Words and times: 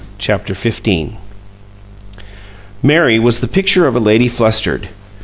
CHAPTER 0.17 0.55
XV 0.55 1.11
Mary 2.81 3.19
was 3.19 3.39
the 3.39 3.47
picture 3.47 3.85
of 3.85 3.95
a 3.95 3.99
lady 3.99 4.27
flustered. 4.27 4.89